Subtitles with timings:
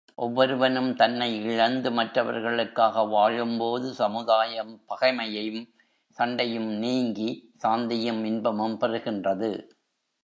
[0.15, 5.61] ஒவ்வொருவனும் தன்னை இழந்து மற்றவர்களுக்காக வாழும்போது, சமுதாயம் பகைமையும்,
[6.17, 7.29] சண்டையும் நீங்கி,
[7.65, 9.51] சாந்தியும் இன்பமும் பெறுகின்றது.